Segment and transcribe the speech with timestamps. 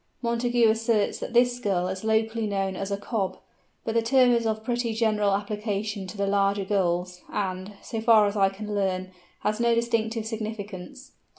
[0.23, 3.37] Montagu asserts that this Gull is locally known as a "Cob,"
[3.85, 8.25] but the term is of pretty general application to the larger Gulls, and, so far
[8.25, 9.11] as I can learn,
[9.41, 11.11] has no distinctive significance.